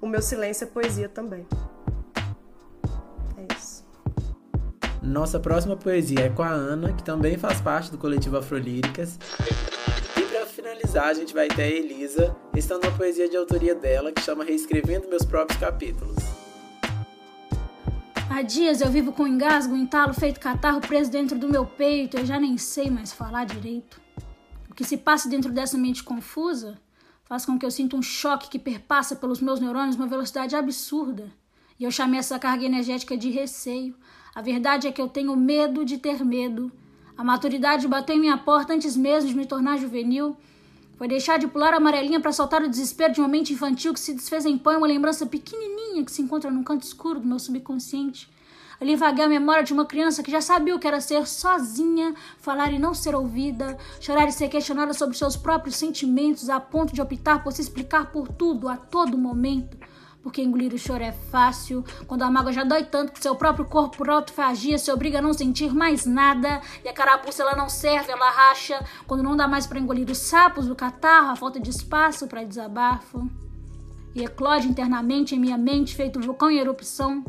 O 0.00 0.06
meu 0.06 0.20
silêncio 0.20 0.64
é 0.64 0.66
poesia 0.66 1.08
também. 1.08 1.46
É 3.36 3.54
isso. 3.56 3.84
Nossa 5.00 5.40
próxima 5.40 5.76
poesia 5.76 6.26
é 6.26 6.28
com 6.28 6.42
a 6.42 6.50
Ana, 6.50 6.92
que 6.92 7.02
também 7.02 7.38
faz 7.38 7.60
parte 7.60 7.90
do 7.90 7.96
coletivo 7.96 8.36
Afrolíricas. 8.36 9.18
E 10.16 10.22
para 10.22 10.44
finalizar, 10.44 11.06
a 11.06 11.14
gente 11.14 11.32
vai 11.32 11.48
ter 11.48 11.62
a 11.62 11.68
Elisa, 11.68 12.36
estando 12.54 12.84
uma 12.84 12.96
poesia 12.96 13.28
de 13.28 13.36
autoria 13.36 13.74
dela 13.74 14.12
que 14.12 14.20
chama 14.20 14.44
Reescrevendo 14.44 15.08
Meus 15.08 15.24
Próprios 15.24 15.58
Capítulos. 15.58 16.31
Há 18.34 18.40
dias 18.40 18.80
eu 18.80 18.90
vivo 18.90 19.12
com 19.12 19.28
engasgo, 19.28 19.76
entalo 19.76 20.14
feito 20.14 20.40
catarro 20.40 20.80
preso 20.80 21.10
dentro 21.10 21.38
do 21.38 21.46
meu 21.46 21.66
peito, 21.66 22.16
eu 22.16 22.24
já 22.24 22.40
nem 22.40 22.56
sei 22.56 22.90
mais 22.90 23.12
falar 23.12 23.44
direito. 23.44 24.00
O 24.70 24.74
que 24.74 24.84
se 24.84 24.96
passa 24.96 25.28
dentro 25.28 25.52
dessa 25.52 25.76
mente 25.76 26.02
confusa 26.02 26.80
faz 27.24 27.44
com 27.44 27.58
que 27.58 27.66
eu 27.66 27.70
sinta 27.70 27.94
um 27.94 28.00
choque 28.00 28.48
que 28.48 28.58
perpassa 28.58 29.14
pelos 29.14 29.42
meus 29.42 29.60
neurônios 29.60 29.96
uma 29.96 30.06
velocidade 30.06 30.56
absurda. 30.56 31.30
E 31.78 31.84
eu 31.84 31.90
chamei 31.90 32.18
essa 32.18 32.38
carga 32.38 32.64
energética 32.64 33.18
de 33.18 33.28
receio. 33.28 33.94
A 34.34 34.40
verdade 34.40 34.88
é 34.88 34.92
que 34.92 35.02
eu 35.02 35.10
tenho 35.10 35.36
medo 35.36 35.84
de 35.84 35.98
ter 35.98 36.24
medo. 36.24 36.72
A 37.18 37.22
maturidade 37.22 37.86
bateu 37.86 38.16
em 38.16 38.20
minha 38.20 38.38
porta 38.38 38.72
antes 38.72 38.96
mesmo 38.96 39.28
de 39.28 39.36
me 39.36 39.44
tornar 39.44 39.76
juvenil. 39.76 40.38
Foi 41.02 41.08
deixar 41.08 41.36
de 41.36 41.48
pular 41.48 41.74
a 41.74 41.78
amarelinha 41.78 42.20
para 42.20 42.30
soltar 42.30 42.62
o 42.62 42.68
desespero 42.68 43.12
de 43.12 43.18
uma 43.18 43.26
mente 43.26 43.52
infantil 43.52 43.92
que 43.92 43.98
se 43.98 44.14
desfez 44.14 44.46
em 44.46 44.56
pão, 44.56 44.78
uma 44.78 44.86
lembrança 44.86 45.26
pequenininha 45.26 46.04
que 46.04 46.12
se 46.12 46.22
encontra 46.22 46.48
num 46.48 46.62
canto 46.62 46.84
escuro 46.84 47.18
do 47.18 47.26
meu 47.26 47.40
subconsciente. 47.40 48.30
Lhe 48.80 48.94
vaguei 48.94 49.24
a 49.24 49.28
memória 49.28 49.64
de 49.64 49.72
uma 49.72 49.84
criança 49.84 50.22
que 50.22 50.30
já 50.30 50.40
sabia 50.40 50.76
o 50.76 50.78
que 50.78 50.86
era 50.86 51.00
ser 51.00 51.26
sozinha, 51.26 52.14
falar 52.38 52.72
e 52.72 52.78
não 52.78 52.94
ser 52.94 53.16
ouvida, 53.16 53.76
chorar 53.98 54.28
e 54.28 54.32
ser 54.32 54.48
questionada 54.48 54.94
sobre 54.94 55.16
seus 55.16 55.36
próprios 55.36 55.74
sentimentos, 55.74 56.48
a 56.48 56.60
ponto 56.60 56.94
de 56.94 57.02
optar 57.02 57.42
por 57.42 57.52
se 57.52 57.62
explicar 57.62 58.12
por 58.12 58.28
tudo, 58.28 58.68
a 58.68 58.76
todo 58.76 59.18
momento. 59.18 59.76
Porque 60.22 60.40
engolir 60.40 60.72
o 60.72 60.78
choro 60.78 61.02
é 61.02 61.10
fácil, 61.10 61.84
quando 62.06 62.22
a 62.22 62.30
mágoa 62.30 62.52
já 62.52 62.62
dói 62.62 62.84
tanto 62.84 63.12
que 63.12 63.20
seu 63.20 63.34
próprio 63.34 63.64
corpo 63.64 63.96
por 63.96 64.08
autofagia 64.08 64.78
se 64.78 64.90
obriga 64.92 65.18
a 65.18 65.22
não 65.22 65.32
sentir 65.32 65.74
mais 65.74 66.06
nada, 66.06 66.60
e 66.84 66.88
a 66.88 66.92
carapuça 66.92 67.42
ela 67.42 67.56
não 67.56 67.68
serve, 67.68 68.12
ela 68.12 68.30
racha, 68.30 68.84
quando 69.06 69.22
não 69.22 69.36
dá 69.36 69.48
mais 69.48 69.66
para 69.66 69.80
engolir 69.80 70.08
os 70.08 70.18
sapos, 70.18 70.70
o 70.70 70.76
catarro, 70.76 71.30
a 71.30 71.36
falta 71.36 71.58
de 71.58 71.70
espaço 71.70 72.28
para 72.28 72.44
desabafo. 72.44 73.28
E 74.14 74.22
eclode 74.22 74.68
internamente 74.68 75.34
em 75.34 75.40
minha 75.40 75.58
mente, 75.58 75.96
feito 75.96 76.20
vulcão 76.20 76.50
em 76.50 76.58
erupção, 76.58 77.24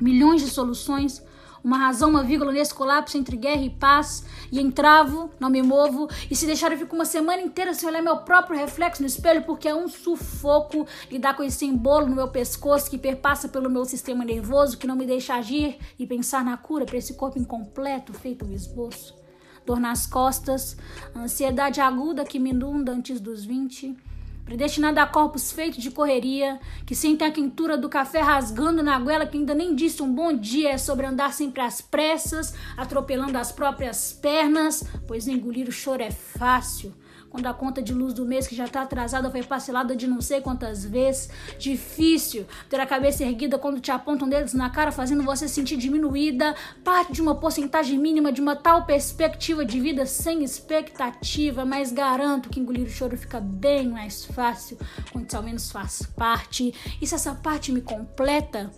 milhões 0.00 0.40
de 0.40 0.48
soluções, 0.48 1.22
uma 1.62 1.78
razão, 1.78 2.10
uma 2.10 2.22
vírgula 2.22 2.52
nesse 2.52 2.74
colapso 2.74 3.16
entre 3.16 3.36
guerra 3.36 3.62
e 3.62 3.70
paz, 3.70 4.24
e 4.50 4.60
entravo, 4.60 5.30
não 5.38 5.50
me 5.50 5.62
movo, 5.62 6.08
e 6.30 6.34
se 6.34 6.46
deixar 6.46 6.72
eu 6.72 6.78
fico 6.78 6.94
uma 6.94 7.04
semana 7.04 7.42
inteira 7.42 7.74
sem 7.74 7.88
olhar 7.88 8.02
meu 8.02 8.18
próprio 8.18 8.58
reflexo 8.58 9.02
no 9.02 9.06
espelho, 9.06 9.42
porque 9.42 9.68
é 9.68 9.74
um 9.74 9.88
sufoco 9.88 10.86
lidar 11.10 11.36
com 11.36 11.42
esse 11.42 11.64
embolo 11.64 12.06
no 12.06 12.16
meu 12.16 12.28
pescoço 12.28 12.90
que 12.90 12.98
perpassa 12.98 13.48
pelo 13.48 13.70
meu 13.70 13.84
sistema 13.84 14.24
nervoso, 14.24 14.78
que 14.78 14.86
não 14.86 14.96
me 14.96 15.06
deixa 15.06 15.34
agir 15.34 15.78
e 15.98 16.06
pensar 16.06 16.44
na 16.44 16.56
cura 16.56 16.84
para 16.84 16.96
esse 16.96 17.14
corpo 17.14 17.38
incompleto 17.38 18.12
feito 18.12 18.44
um 18.44 18.52
esboço. 18.52 19.18
Dor 19.64 19.78
nas 19.78 20.06
costas, 20.06 20.76
ansiedade 21.14 21.80
aguda 21.80 22.24
que 22.24 22.38
me 22.38 22.50
inunda 22.50 22.92
antes 22.92 23.20
dos 23.20 23.44
20 23.44 24.09
predestinada 24.50 25.00
a 25.00 25.06
corpos 25.06 25.52
feitos 25.52 25.80
de 25.80 25.92
correria, 25.92 26.58
que 26.84 26.92
sentem 26.92 27.24
a 27.24 27.30
quentura 27.30 27.78
do 27.78 27.88
café 27.88 28.18
rasgando 28.18 28.82
na 28.82 28.98
goela, 28.98 29.24
que 29.24 29.38
ainda 29.38 29.54
nem 29.54 29.76
disse 29.76 30.02
um 30.02 30.12
bom 30.12 30.36
dia, 30.36 30.70
é 30.70 30.76
sobre 30.76 31.06
andar 31.06 31.32
sempre 31.32 31.60
às 31.60 31.80
pressas, 31.80 32.52
atropelando 32.76 33.38
as 33.38 33.52
próprias 33.52 34.12
pernas, 34.12 34.82
pois 35.06 35.28
engolir 35.28 35.68
o 35.68 35.72
choro 35.72 36.02
é 36.02 36.10
fácil 36.10 36.92
quando 37.30 37.46
a 37.46 37.54
conta 37.54 37.80
de 37.80 37.94
luz 37.94 38.12
do 38.12 38.26
mês 38.26 38.46
que 38.46 38.56
já 38.56 38.64
está 38.64 38.82
atrasada 38.82 39.30
foi 39.30 39.42
parcelada 39.42 39.94
de 39.94 40.06
não 40.06 40.20
sei 40.20 40.40
quantas 40.40 40.84
vezes. 40.84 41.30
Difícil 41.58 42.44
ter 42.68 42.80
a 42.80 42.86
cabeça 42.86 43.24
erguida 43.24 43.58
quando 43.58 43.80
te 43.80 43.90
apontam 43.90 44.28
dedos 44.28 44.52
na 44.52 44.68
cara, 44.68 44.90
fazendo 44.90 45.22
você 45.22 45.48
sentir 45.48 45.76
diminuída. 45.76 46.54
Parte 46.84 47.12
de 47.12 47.22
uma 47.22 47.34
porcentagem 47.34 47.98
mínima 47.98 48.32
de 48.32 48.40
uma 48.40 48.56
tal 48.56 48.84
perspectiva 48.84 49.64
de 49.64 49.80
vida 49.80 50.04
sem 50.04 50.42
expectativa, 50.42 51.64
mas 51.64 51.92
garanto 51.92 52.48
que 52.48 52.58
engolir 52.58 52.86
o 52.86 52.90
choro 52.90 53.16
fica 53.16 53.40
bem 53.40 53.88
mais 53.88 54.24
fácil 54.24 54.76
quando 55.12 55.28
isso 55.28 55.36
ao 55.36 55.42
menos 55.42 55.70
faz 55.70 56.02
parte. 56.16 56.74
E 57.00 57.06
se 57.06 57.14
essa 57.14 57.34
parte 57.34 57.70
me 57.70 57.80
completa, 57.80 58.70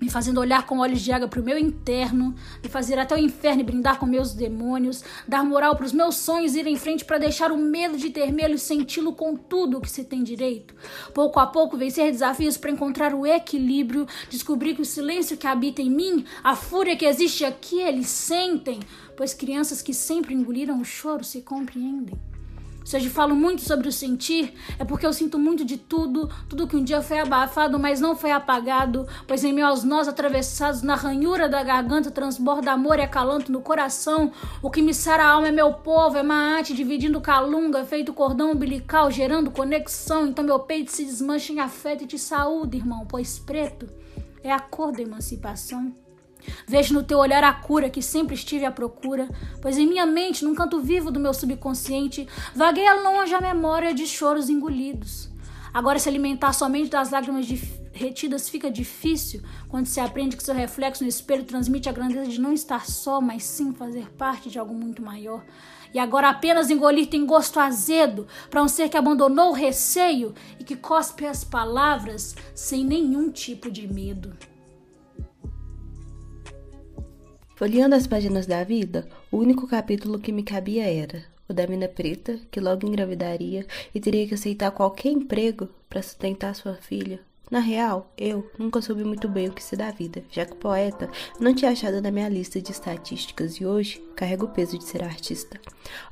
me 0.00 0.10
fazendo 0.10 0.40
olhar 0.40 0.66
com 0.66 0.78
olhos 0.78 1.00
de 1.00 1.10
água 1.10 1.26
para 1.26 1.40
o 1.40 1.44
meu 1.44 1.58
interno, 1.58 2.34
me 2.62 2.68
fazer 2.68 2.98
até 2.98 3.14
o 3.14 3.18
inferno 3.18 3.62
e 3.62 3.64
brindar 3.64 3.98
com 3.98 4.06
meus 4.06 4.34
demônios, 4.34 5.02
dar 5.26 5.42
moral 5.42 5.74
para 5.74 5.86
os 5.86 5.92
meus 5.92 6.16
sonhos 6.16 6.54
ir 6.54 6.66
em 6.66 6.76
frente 6.76 7.04
para 7.04 7.18
deixar 7.18 7.50
o 7.50 7.56
medo 7.56 7.96
de 7.96 8.10
ter 8.10 8.30
medo 8.30 8.54
e 8.54 8.58
senti-lo 8.58 9.14
com 9.14 9.34
tudo 9.36 9.78
o 9.78 9.80
que 9.80 9.90
se 9.90 10.04
tem 10.04 10.22
direito. 10.22 10.74
Pouco 11.14 11.40
a 11.40 11.46
pouco 11.46 11.76
vencer 11.76 12.10
desafios 12.10 12.56
para 12.56 12.70
encontrar 12.70 13.14
o 13.14 13.26
equilíbrio, 13.26 14.06
descobrir 14.28 14.74
que 14.74 14.82
o 14.82 14.86
silêncio 14.86 15.36
que 15.36 15.46
habita 15.46 15.80
em 15.80 15.90
mim, 15.90 16.24
a 16.44 16.54
fúria 16.54 16.96
que 16.96 17.06
existe 17.06 17.44
aqui, 17.44 17.80
eles 17.80 18.08
sentem, 18.08 18.80
pois 19.16 19.32
crianças 19.32 19.80
que 19.80 19.94
sempre 19.94 20.34
engoliram 20.34 20.80
o 20.80 20.84
choro 20.84 21.24
se 21.24 21.40
compreendem. 21.40 22.35
Se 22.86 22.96
hoje 22.96 23.10
falo 23.10 23.34
muito 23.34 23.62
sobre 23.62 23.88
o 23.88 23.92
sentir, 23.92 24.54
é 24.78 24.84
porque 24.84 25.04
eu 25.04 25.12
sinto 25.12 25.40
muito 25.40 25.64
de 25.64 25.76
tudo, 25.76 26.30
tudo 26.48 26.68
que 26.68 26.76
um 26.76 26.84
dia 26.84 27.02
foi 27.02 27.18
abafado, 27.18 27.80
mas 27.80 28.00
não 28.00 28.14
foi 28.14 28.30
apagado, 28.30 29.08
pois 29.26 29.42
em 29.42 29.60
aos 29.60 29.82
nós 29.82 30.06
atravessados 30.06 30.82
na 30.82 30.94
ranhura 30.94 31.48
da 31.48 31.64
garganta 31.64 32.12
transborda 32.12 32.70
amor 32.70 33.00
e 33.00 33.02
acalanto 33.02 33.50
no 33.50 33.60
coração. 33.60 34.30
O 34.62 34.70
que 34.70 34.80
me 34.80 34.94
sara 34.94 35.24
a 35.24 35.30
alma 35.30 35.48
é 35.48 35.50
meu 35.50 35.72
povo, 35.72 36.16
é 36.16 36.22
maate 36.22 36.74
dividindo 36.74 37.20
calunga, 37.20 37.84
feito 37.84 38.14
cordão 38.14 38.52
umbilical, 38.52 39.10
gerando 39.10 39.50
conexão. 39.50 40.28
Então 40.28 40.44
meu 40.44 40.60
peito 40.60 40.92
se 40.92 41.04
desmancha 41.04 41.52
em 41.52 41.58
afeto 41.58 42.04
e 42.04 42.06
te 42.06 42.20
saúde, 42.20 42.76
irmão, 42.76 43.04
pois 43.04 43.36
preto 43.36 43.88
é 44.44 44.52
a 44.52 44.60
cor 44.60 44.92
da 44.92 45.02
emancipação. 45.02 46.05
Vejo 46.66 46.94
no 46.94 47.02
teu 47.02 47.18
olhar 47.18 47.44
a 47.44 47.52
cura 47.52 47.90
que 47.90 48.02
sempre 48.02 48.34
estive 48.34 48.64
à 48.64 48.70
procura, 48.70 49.28
pois 49.60 49.78
em 49.78 49.86
minha 49.86 50.06
mente, 50.06 50.44
num 50.44 50.54
canto 50.54 50.80
vivo 50.80 51.10
do 51.10 51.20
meu 51.20 51.34
subconsciente, 51.34 52.26
vagueia 52.54 52.94
longe 52.94 53.34
a 53.34 53.40
memória 53.40 53.94
de 53.94 54.06
choros 54.06 54.48
engolidos. 54.48 55.30
Agora, 55.72 55.98
se 55.98 56.08
alimentar 56.08 56.52
somente 56.52 56.90
das 56.90 57.10
lágrimas 57.10 57.46
retidas 57.92 58.48
fica 58.48 58.70
difícil 58.70 59.42
quando 59.68 59.86
se 59.86 60.00
aprende 60.00 60.36
que 60.36 60.42
seu 60.42 60.54
reflexo 60.54 61.02
no 61.02 61.08
espelho 61.08 61.44
transmite 61.44 61.88
a 61.88 61.92
grandeza 61.92 62.30
de 62.30 62.40
não 62.40 62.52
estar 62.52 62.86
só, 62.86 63.20
mas 63.20 63.42
sim 63.44 63.72
fazer 63.72 64.10
parte 64.12 64.48
de 64.48 64.58
algo 64.58 64.74
muito 64.74 65.02
maior. 65.02 65.44
E 65.92 65.98
agora 65.98 66.28
apenas 66.28 66.70
engolir 66.70 67.08
tem 67.08 67.24
gosto 67.24 67.58
azedo 67.58 68.26
para 68.50 68.62
um 68.62 68.68
ser 68.68 68.88
que 68.88 68.96
abandonou 68.96 69.50
o 69.50 69.54
receio 69.54 70.34
e 70.58 70.64
que 70.64 70.76
cospe 70.76 71.26
as 71.26 71.42
palavras 71.42 72.34
sem 72.54 72.84
nenhum 72.84 73.30
tipo 73.30 73.70
de 73.70 73.86
medo. 73.86 74.36
Folheando 77.56 77.94
as 77.94 78.06
páginas 78.06 78.44
da 78.44 78.62
vida, 78.62 79.08
o 79.32 79.38
único 79.38 79.66
capítulo 79.66 80.18
que 80.18 80.30
me 80.30 80.42
cabia 80.42 80.84
era 80.84 81.24
o 81.48 81.54
da 81.54 81.66
mina 81.66 81.88
preta, 81.88 82.38
que 82.50 82.60
logo 82.60 82.86
engravidaria 82.86 83.66
e 83.94 83.98
teria 83.98 84.28
que 84.28 84.34
aceitar 84.34 84.70
qualquer 84.72 85.08
emprego 85.08 85.66
para 85.88 86.02
sustentar 86.02 86.54
sua 86.54 86.74
filha. 86.74 87.18
Na 87.50 87.60
real, 87.60 88.12
eu 88.18 88.50
nunca 88.58 88.82
soube 88.82 89.04
muito 89.04 89.26
bem 89.26 89.48
o 89.48 89.52
que 89.52 89.64
se 89.64 89.74
dá 89.74 89.90
vida, 89.90 90.22
já 90.30 90.44
que 90.44 90.54
poeta 90.54 91.08
não 91.40 91.54
tinha 91.54 91.70
achado 91.70 92.02
na 92.02 92.10
minha 92.10 92.28
lista 92.28 92.60
de 92.60 92.72
estatísticas 92.72 93.54
e 93.54 93.64
hoje 93.64 94.02
carrego 94.14 94.44
o 94.44 94.50
peso 94.50 94.76
de 94.76 94.84
ser 94.84 95.02
artista. 95.02 95.58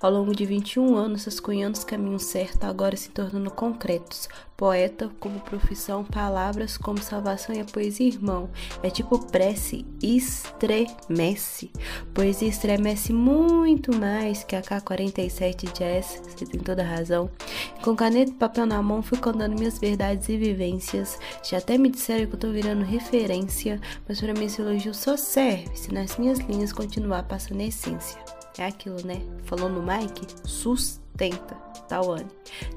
Ao 0.00 0.10
longo 0.10 0.34
de 0.34 0.46
21 0.46 0.96
anos, 0.96 1.26
rascunhando 1.26 1.76
os 1.76 1.84
caminhos 1.84 2.22
certos, 2.22 2.62
agora 2.62 2.96
se 2.96 3.10
tornando 3.10 3.50
concretos, 3.50 4.30
Poeta 4.56 5.10
como 5.18 5.40
profissão, 5.40 6.04
palavras 6.04 6.76
como 6.76 7.02
salvação 7.02 7.54
e 7.54 7.60
a 7.60 7.64
poesia, 7.64 8.06
irmão. 8.06 8.48
É 8.82 8.90
tipo 8.90 9.18
prece, 9.26 9.84
estremece. 10.02 11.72
Poesia 12.14 12.48
estremece 12.48 13.12
muito 13.12 13.94
mais 13.94 14.44
que 14.44 14.54
a 14.54 14.62
K-47 14.62 15.72
Jazz, 15.72 16.22
você 16.22 16.46
tem 16.46 16.60
toda 16.60 16.84
razão. 16.84 17.28
Com 17.82 17.96
caneta 17.96 18.30
e 18.30 18.34
papel 18.34 18.66
na 18.66 18.80
mão, 18.80 19.02
fui 19.02 19.18
contando 19.18 19.58
minhas 19.58 19.78
verdades 19.78 20.28
e 20.28 20.36
vivências. 20.36 21.18
Já 21.42 21.58
até 21.58 21.76
me 21.76 21.90
disseram 21.90 22.26
que 22.26 22.34
eu 22.34 22.38
tô 22.38 22.50
virando 22.50 22.84
referência, 22.84 23.80
mas 24.08 24.20
para 24.20 24.32
mim 24.32 24.44
esse 24.44 24.60
elogio 24.60 24.94
só 24.94 25.16
serve 25.16 25.76
se 25.76 25.92
nas 25.92 26.16
minhas 26.16 26.38
linhas 26.38 26.72
continuar 26.72 27.24
passando 27.24 27.60
a 27.60 27.64
essência. 27.64 28.22
É 28.56 28.66
aquilo, 28.66 29.04
né? 29.04 29.20
Falou 29.44 29.68
no 29.68 29.82
Mike? 29.82 30.26
Sustenta. 31.14 31.54
Tawane. 31.88 32.26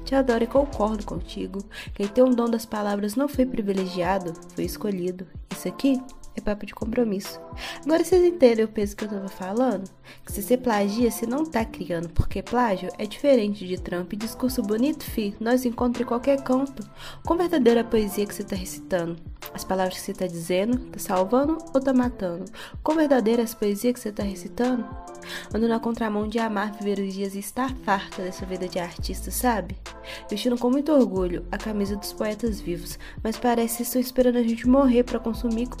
Te 0.04 0.14
adoro 0.14 0.44
e 0.44 0.46
concordo 0.46 1.04
contigo. 1.04 1.60
Quem 1.94 2.06
tem 2.06 2.22
o 2.22 2.34
dom 2.34 2.48
das 2.48 2.64
palavras 2.64 3.16
não 3.16 3.28
foi 3.28 3.44
privilegiado, 3.44 4.32
foi 4.54 4.64
escolhido. 4.64 5.26
Isso 5.50 5.66
aqui 5.66 6.00
é 6.38 6.42
papo 6.42 6.64
de 6.64 6.74
compromisso. 6.74 7.40
Agora 7.84 8.04
vocês 8.04 8.24
entendem 8.24 8.64
o 8.64 8.68
peso 8.68 8.96
que 8.96 9.04
eu 9.04 9.08
tava 9.08 9.28
falando? 9.28 9.90
Que 10.24 10.32
se 10.32 10.42
você 10.42 10.56
plagia, 10.56 11.10
você 11.10 11.26
não 11.26 11.44
tá 11.44 11.64
criando, 11.64 12.08
porque 12.10 12.42
plágio 12.42 12.90
é 12.98 13.06
diferente 13.06 13.66
de 13.66 13.80
trampo 13.80 14.14
e 14.14 14.18
discurso 14.18 14.62
bonito, 14.62 15.04
fi, 15.04 15.34
nós 15.40 15.64
encontramos 15.64 16.00
em 16.00 16.04
qualquer 16.04 16.42
canto. 16.42 16.88
Com 17.24 17.36
verdadeira 17.36 17.84
poesia 17.84 18.26
que 18.26 18.34
você 18.34 18.44
tá 18.44 18.56
recitando. 18.56 19.16
As 19.54 19.64
palavras 19.64 19.94
que 19.94 20.00
você 20.02 20.12
tá 20.12 20.26
dizendo, 20.26 20.78
tá 20.90 20.98
salvando 20.98 21.58
ou 21.72 21.80
tá 21.80 21.92
matando? 21.92 22.44
Com 22.82 22.94
verdadeira 22.94 23.42
as 23.42 23.54
poesias 23.54 23.94
que 23.94 24.00
você 24.00 24.12
tá 24.12 24.22
recitando? 24.22 24.84
Ando 25.54 25.68
na 25.68 25.80
contramão 25.80 26.28
de 26.28 26.38
amar 26.38 26.72
viver 26.72 26.98
os 27.00 27.14
dias 27.14 27.34
e 27.34 27.38
estar 27.38 27.74
farta 27.84 28.22
dessa 28.22 28.46
vida 28.46 28.68
de 28.68 28.78
artista, 28.78 29.30
sabe? 29.30 29.76
Vestindo 30.30 30.56
com 30.56 30.70
muito 30.70 30.92
orgulho 30.92 31.44
a 31.50 31.58
camisa 31.58 31.96
dos 31.96 32.12
poetas 32.12 32.60
vivos, 32.60 32.98
mas 33.22 33.36
parece 33.36 33.78
que 33.78 33.82
estão 33.82 34.00
esperando 34.00 34.36
a 34.36 34.42
gente 34.42 34.68
morrer 34.68 35.04
para 35.04 35.18
consumir 35.18 35.66
que 35.66 35.76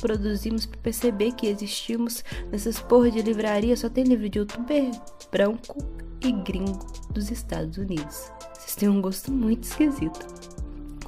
produzimos 0.48 0.66
para 0.66 0.80
perceber 0.80 1.32
que 1.32 1.46
existimos 1.46 2.24
nessas 2.50 2.80
porra 2.80 3.10
de 3.10 3.22
livraria 3.22 3.76
só 3.76 3.88
tem 3.88 4.04
livro 4.04 4.28
de 4.28 4.38
youtuber 4.38 4.90
branco 5.30 5.76
e 6.22 6.32
gringo 6.32 6.86
dos 7.10 7.30
Estados 7.30 7.76
Unidos. 7.78 8.32
Vocês 8.54 8.74
têm 8.76 8.88
um 8.88 9.00
gosto 9.00 9.30
muito 9.30 9.64
esquisito. 9.64 10.57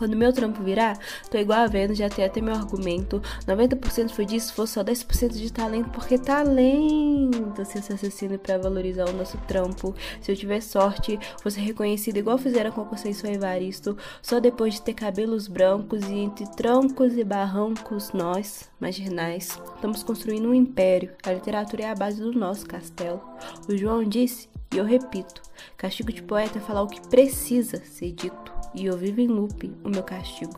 Quando 0.01 0.17
meu 0.17 0.33
trampo 0.33 0.63
virar, 0.63 0.99
tô 1.31 1.37
igual 1.37 1.59
a 1.59 1.67
Vênus, 1.67 1.99
já 1.99 2.09
tem 2.09 2.25
até 2.25 2.41
meu 2.41 2.55
argumento. 2.55 3.21
90% 3.47 4.09
foi 4.09 4.25
disso, 4.25 4.55
fosse 4.55 4.73
só 4.73 4.83
10% 4.83 5.33
de 5.35 5.53
talento, 5.53 5.91
porque 5.91 6.17
talento 6.17 7.63
se 7.67 7.77
assassino 7.77 8.39
para 8.39 8.57
valorizar 8.57 9.07
o 9.11 9.13
nosso 9.13 9.37
trampo. 9.47 9.95
Se 10.23 10.33
eu 10.33 10.37
tiver 10.37 10.63
sorte, 10.63 11.21
fosse 11.43 11.61
reconhecido 11.61 12.17
igual 12.17 12.39
fizeram 12.39 12.73
com 12.73 12.83
Conceição 12.83 13.31
Evaristo, 13.31 13.95
só 14.23 14.41
depois 14.41 14.73
de 14.73 14.81
ter 14.81 14.95
cabelos 14.95 15.47
brancos 15.47 16.03
e 16.09 16.15
entre 16.15 16.47
troncos 16.53 17.19
e 17.19 17.23
barrancos, 17.23 18.15
nós, 18.15 18.71
marginais, 18.81 19.61
estamos 19.75 20.03
construindo 20.03 20.49
um 20.49 20.55
império. 20.55 21.11
A 21.23 21.31
literatura 21.31 21.83
é 21.83 21.91
a 21.91 21.95
base 21.95 22.23
do 22.23 22.33
nosso 22.33 22.65
castelo. 22.65 23.21
O 23.69 23.77
João 23.77 24.03
disse, 24.03 24.49
e 24.73 24.79
eu 24.79 24.85
repito, 24.87 25.43
castigo 25.77 26.11
de 26.11 26.23
poeta 26.23 26.59
é 26.59 26.63
falar 26.63 26.81
o 26.81 26.89
que 26.89 27.07
precisa 27.07 27.85
ser 27.85 28.13
dito 28.13 28.60
e 28.75 28.87
eu 28.87 28.97
vivo 28.97 29.21
em 29.21 29.29
loop 29.29 29.73
o 29.85 29.89
meu 29.89 30.03
castigo. 30.03 30.55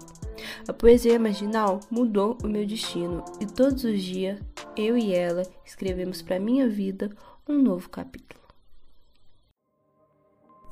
A 0.67 0.73
poesia 0.73 1.19
marginal 1.19 1.81
mudou 1.91 2.37
o 2.43 2.49
meu 2.49 2.67
destino 2.67 3.25
e 3.41 3.47
todos 3.47 3.85
os 3.85 4.03
dias 4.03 4.41
eu 4.77 4.97
e 4.97 5.15
ela 5.15 5.43
escrevemos 5.65 6.23
para 6.23 6.41
minha 6.41 6.69
vida 6.69 7.11
um 7.49 7.61
novo 7.61 7.89
capítulo. 7.89 8.43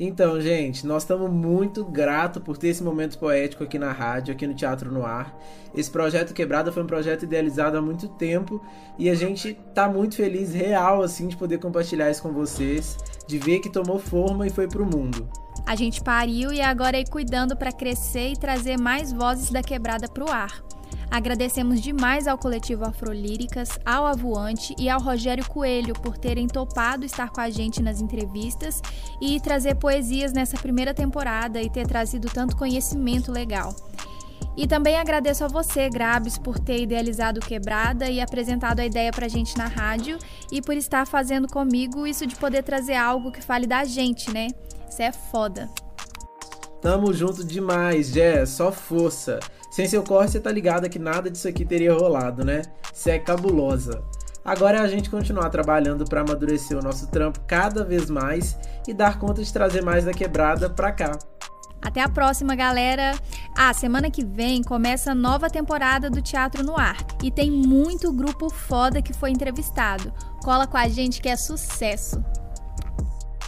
Então, 0.02 0.40
gente, 0.40 0.87
nós 0.87 1.02
estamos 1.02 1.30
muito 1.30 1.85
gratos 1.85 2.42
por 2.42 2.56
ter 2.56 2.68
esse 2.68 2.82
momento 2.82 3.18
poético 3.18 3.62
aqui 3.62 3.78
na 3.78 3.92
rádio, 3.92 4.32
aqui 4.32 4.47
no 4.47 4.54
Teatro 4.54 4.90
no 4.90 5.04
Ar. 5.04 5.38
Esse 5.75 5.90
projeto 5.90 6.32
Quebrada 6.32 6.73
foi 6.73 6.82
um 6.82 6.87
projeto 6.87 7.25
idealizado 7.25 7.76
há 7.76 7.82
muito 7.82 8.09
tempo 8.09 8.64
e 8.99 9.11
a 9.11 9.14
gente 9.14 9.52
tá 9.75 9.90
muito 9.90 10.16
feliz, 10.16 10.54
real, 10.54 11.02
assim, 11.02 11.28
de 11.28 11.37
poder 11.37 11.59
compartilhar 11.59 12.11
isso 12.11 12.23
com 12.23 12.32
vocês, 12.32 12.97
de 13.26 13.37
ver 13.37 13.61
que 13.61 13.68
tomou 13.68 13.99
forma 13.99 14.47
e 14.47 14.50
foi 14.50 14.66
pro 14.66 14.87
mundo. 14.87 15.28
A 15.67 15.76
gente 15.76 16.02
pariu 16.02 16.52
e 16.52 16.61
agora 16.61 16.99
é 16.99 17.05
cuidando 17.05 17.57
para 17.57 17.73
crescer 17.73 18.33
e 18.33 18.37
trazer 18.37 18.79
mais 18.79 19.12
vozes 19.12 19.50
da 19.50 19.62
quebrada 19.62 20.09
pro 20.09 20.31
ar. 20.31 20.62
Agradecemos 21.11 21.81
demais 21.81 22.29
ao 22.29 22.38
coletivo 22.38 22.85
Afrolíricas, 22.85 23.69
ao 23.85 24.07
Avoante 24.07 24.75
e 24.79 24.88
ao 24.88 25.00
Rogério 25.00 25.45
Coelho 25.45 25.93
por 25.95 26.17
terem 26.17 26.47
topado 26.47 27.05
estar 27.05 27.31
com 27.31 27.40
a 27.40 27.50
gente 27.50 27.83
nas 27.83 28.00
entrevistas 28.00 28.81
e 29.21 29.40
trazer 29.40 29.75
poesias 29.75 30.33
nessa 30.33 30.57
primeira 30.57 30.95
temporada 30.95 31.61
e 31.61 31.69
ter 31.69 31.87
trazido 31.87 32.29
tanto 32.29 32.57
conhecimento 32.57 33.33
legal. 33.33 33.75
E 34.57 34.67
também 34.67 34.99
agradeço 34.99 35.45
a 35.45 35.49
você, 35.49 35.88
Grabs, 35.88 36.38
por 36.38 36.59
ter 36.59 36.83
idealizado 36.83 37.40
Quebrada 37.40 38.09
e 38.09 38.21
apresentado 38.21 38.81
a 38.81 38.87
ideia 38.87 39.11
pra 39.11 39.26
gente 39.26 39.57
na 39.57 39.67
rádio 39.67 40.19
e 40.52 40.61
por 40.62 40.76
estar 40.76 41.07
fazendo 41.07 41.49
comigo 41.49 42.07
isso 42.07 42.26
de 42.26 42.37
poder 42.37 42.62
trazer 42.62 42.95
algo 42.95 43.33
que 43.33 43.43
fale 43.43 43.67
da 43.67 43.85
gente, 43.85 44.31
né? 44.33 44.49
Isso 44.90 45.02
é 45.02 45.12
foda. 45.12 45.70
Tamo 46.82 47.12
junto 47.12 47.44
demais, 47.44 48.09
Jess, 48.09 48.50
só 48.50 48.73
força. 48.73 49.38
Sem 49.70 49.87
seu 49.87 50.02
corre, 50.02 50.26
você 50.26 50.40
tá 50.40 50.50
ligada 50.50 50.88
que 50.88 50.99
nada 50.99 51.30
disso 51.30 51.47
aqui 51.47 51.64
teria 51.64 51.94
rolado, 51.94 52.44
né? 52.44 52.62
Você 52.92 53.12
é 53.12 53.18
cabulosa. 53.18 54.02
Agora 54.44 54.78
é 54.78 54.80
a 54.80 54.88
gente 54.88 55.09
continuar 55.09 55.49
trabalhando 55.50 56.04
para 56.04 56.23
amadurecer 56.23 56.76
o 56.76 56.82
nosso 56.82 57.06
trampo 57.06 57.38
cada 57.47 57.85
vez 57.85 58.11
mais 58.11 58.59
e 58.88 58.92
dar 58.92 59.18
conta 59.18 59.44
de 59.44 59.52
trazer 59.52 59.82
mais 59.82 60.06
da 60.06 60.12
quebrada 60.12 60.68
pra 60.68 60.90
cá. 60.90 61.16
Até 61.80 62.02
a 62.02 62.09
próxima, 62.09 62.56
galera! 62.56 63.12
Ah, 63.56 63.73
semana 63.73 64.11
que 64.11 64.25
vem 64.25 64.62
começa 64.62 65.12
a 65.12 65.14
nova 65.14 65.49
temporada 65.49 66.11
do 66.11 66.20
Teatro 66.20 66.64
no 66.64 66.76
Ar 66.76 66.97
e 67.23 67.30
tem 67.30 67.50
muito 67.50 68.12
grupo 68.12 68.50
foda 68.50 69.00
que 69.00 69.12
foi 69.12 69.30
entrevistado. 69.30 70.12
Cola 70.42 70.66
com 70.66 70.76
a 70.76 70.88
gente 70.88 71.23
que 71.23 71.28
é 71.28 71.37
sucesso! 71.37 72.20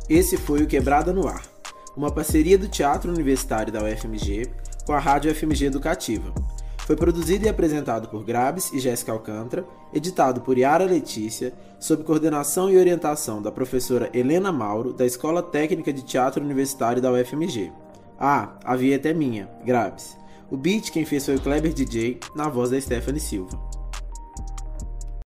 Esse 0.09 0.37
foi 0.37 0.63
o 0.63 0.67
Quebrada 0.67 1.13
no 1.13 1.29
Ar 1.29 1.53
uma 1.97 2.11
parceria 2.11 2.57
do 2.57 2.69
Teatro 2.69 3.13
Universitário 3.13 3.73
da 3.73 3.83
UFMG 3.85 4.51
com 4.87 4.93
a 4.93 4.99
Rádio 4.99 5.31
UFMG 5.31 5.67
Educativa. 5.67 6.33
Foi 6.79 6.97
produzido 6.97 7.47
e 7.47 7.49
apresentado 7.49 8.09
por 8.09 8.25
Grabes 8.25 8.73
e 8.73 8.81
Jéssica 8.81 9.13
Alcântara, 9.13 9.65
editado 9.93 10.41
por 10.41 10.59
Yara 10.59 10.85
Letícia, 10.85 11.53
sob 11.79 12.03
coordenação 12.03 12.69
e 12.69 12.77
orientação 12.77 13.41
da 13.41 13.53
professora 13.53 14.11
Helena 14.13 14.51
Mauro, 14.51 14.93
da 14.93 15.07
Escola 15.07 15.43
Técnica 15.43 15.93
de 15.93 16.03
Teatro 16.03 16.43
Universitário 16.43 17.01
da 17.01 17.13
UFMG. 17.13 17.71
Ah, 18.19 18.55
a 18.65 18.75
vinheta 18.75 19.09
é 19.09 19.15
minha, 19.15 19.49
Grabes. 19.65 20.17
O 20.51 20.57
beat 20.57 20.91
quem 20.91 21.05
fez 21.05 21.25
foi 21.25 21.37
o 21.37 21.41
Kleber 21.41 21.73
DJ, 21.73 22.19
na 22.35 22.49
voz 22.49 22.71
da 22.71 22.81
Stephanie 22.81 23.21
Silva. 23.21 23.72